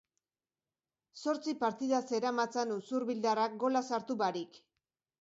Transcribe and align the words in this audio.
Zortzi 1.25 1.53
partida 1.59 2.01
zeramatzan 2.15 2.75
usurbildarrak 2.81 3.63
gola 3.67 3.87
sartu 3.95 4.21
barik. 4.27 4.63